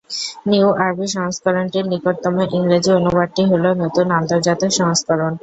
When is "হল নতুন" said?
3.51-4.07